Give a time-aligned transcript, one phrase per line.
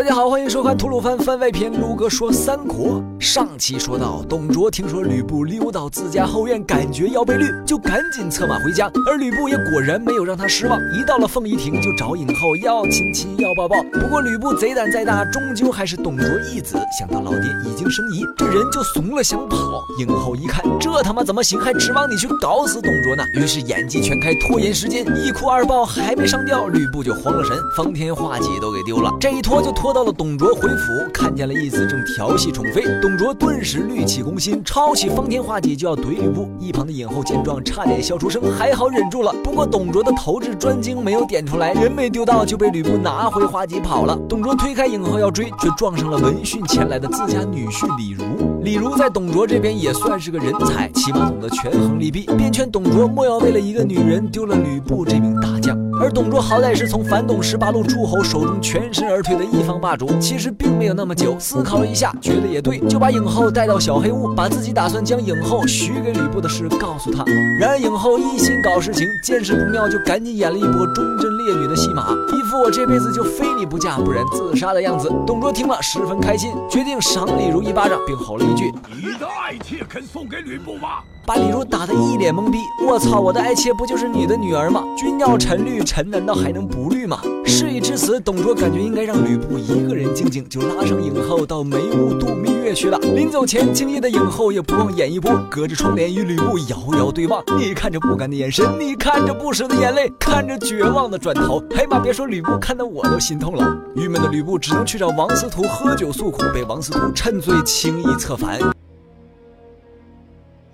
[0.00, 1.70] 大家好，欢迎收看吐鲁番番外篇。
[1.78, 3.04] 卢哥说三国。
[3.18, 8.90] 上期说到，董卓听说吕布溜到自家后院，感觉要被绿，就赶紧策马回家。
[9.06, 13.76] 而吕布也果然没有让他失望，一到了凤仪亭就找影后要亲亲要抱抱。
[13.92, 16.78] 不过吕布贼胆再大，终究还是董卓义子。
[16.98, 19.84] 想到老爹已经生疑，这人就怂了，想跑。
[19.98, 21.60] 影后一看，这他妈怎么行？
[21.60, 23.22] 还指望你去搞死董卓呢？
[23.34, 29.14] 于是演技全开，拖延时间，一哭二抱还没上吊，吕布就慌了神，方天画戟都给丢了。
[29.20, 36.48] 这一拖就拖到了董卓回府，看见了义子正调戏宠妃，董卓顿时戾气攻心，抄起方天画戟就要怼吕布。
[36.58, 39.34] 一旁的影后见状，差点笑出声，还好忍住了。
[39.42, 44.18] 不过董卓的投掷专精没有点出来，人没丢到就被吕布拿回画戟跑了。
[44.28, 48.24] 董卓推开影后要追，却撞上了闻讯前来的自家女婿李儒。
[48.62, 55.89] 李儒在董卓这边也算是个人才，起码懂得权衡利弊，便劝董卓莫要为了一个女人丢了吕布这名大将。
[56.00, 61.38] 而董卓好歹是从反董十八路诸侯手中全身而退的一方霸主，其实并没有那么久。
[61.38, 67.22] 思考了一下，觉得也对，就把影后带到小黑屋，把自己打算将影后许给吕布的事告诉他。
[67.58, 75.12] 然而影后一心搞事情，见势不妙，就赶紧演了一波忠贞烈女的戏码，一副我这辈子就非你不嫁，不然自杀的样子。
[75.26, 81.00] 董卓听了十分开心，决定赏李儒一巴掌，并吼了一句：“你的爱妾肯送给吕布吗？”
[81.30, 82.58] 把李儒打得一脸懵逼。
[82.84, 84.82] 我操，我的爱妾不就是你的女儿吗？
[84.96, 87.20] 君要臣绿，臣难道还能不绿吗？
[87.46, 92.98] 事已至此，董卓感觉应该让吕布一个人静静，就拉上影后到梅屋度蜜月去了。
[92.98, 97.40] 临走前，敬业的影后也不忘演一波，隔着窗帘与吕布遥遥对望。
[97.56, 101.62] 你看着不甘的眼神，你看着不舍的眼泪，看着绝望的转头。
[101.76, 103.78] 哎妈，别说吕布，看得我都心痛了。
[103.94, 108.58] 郁闷的吕布只能去找王司徒喝酒诉苦，被王司徒趁醉轻易策反。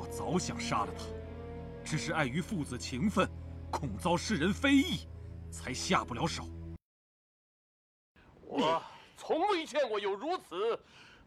[0.00, 1.04] 我早想杀了他，
[1.84, 3.28] 只是碍于父子情分，
[3.70, 5.06] 恐遭世人非议，
[5.50, 6.48] 才下不了手。
[8.40, 8.82] 我
[9.14, 10.80] 从未见过有如此。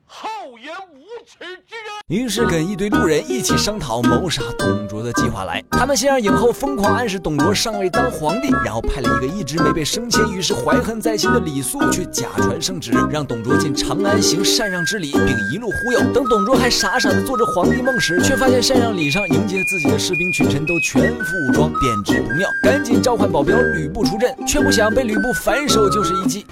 [0.06, 1.94] 厚颜无耻之人！
[2.08, 5.64] 于是跟一堆路人一起商讨谋杀董卓的计划来。
[5.72, 16.00] 他们先让影后疯狂暗示董卓尚未当皇帝，然后派了一个一直没被升迁，于是怀恨在心的李肃去假传圣旨，让董卓进长安行禅让之礼，并一路忽悠。
[16.14, 26.46] 等董卓还傻傻的做着皇帝梦时，却发现禅让礼上迎接自己的士兵群臣都全副武装，便知不妙，赶紧召唤保镖吕布出阵，却不想被吕布反手就是一击。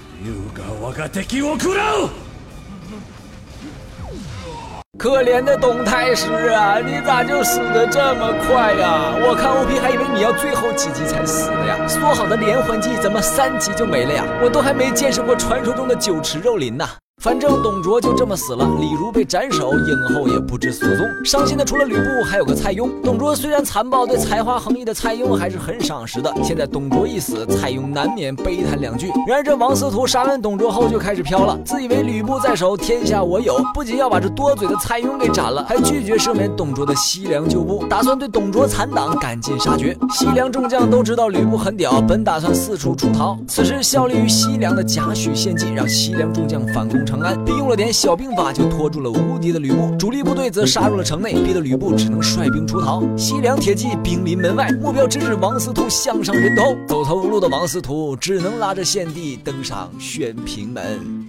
[4.98, 9.14] 可怜的董太师啊，你咋就死的这么快呀？
[9.26, 14.24] 我看 OP 还以为你要最后几集才死的呀，说好的连环计怎么三集就没了呀？
[14.42, 16.88] 我都还没见识过传说中的酒池肉林呢。
[17.22, 21.06] 反正董卓就这么死了，李儒被斩首，影后也不知所踪。
[21.24, 22.90] 伤心的除了吕布，还有个蔡邕。
[23.00, 26.34] 董卓虽然残暴，对才华横溢的蔡邕还是很赏识的。
[26.42, 29.06] 现在董卓一死，蔡邕难免悲叹两句。
[29.24, 39.96] 然而这王司徒杀完董卓后就开始飘了，自以为吕布在手，天下我有，不仅要把这多嘴的蔡邕给斩了，还拒绝赦免董卓的西凉旧部，打算对董卓残党赶尽杀绝。
[40.10, 43.38] 西凉众将都知道吕布很屌，本打算四处出逃。
[43.46, 47.00] 此时效力于西凉的贾诩献计，让西凉众将反攻。
[47.12, 49.94] 长安，并用了点小兵法，就拖住了无敌的吕布。
[49.98, 53.02] 主力部队则杀入了城内，逼得吕布只能率兵出逃。
[53.18, 56.74] 西凉铁骑兵临门外，目标直指王司徒项上人头。
[56.88, 61.26] 走投无路的王司徒只能拉着献帝登上宣平门。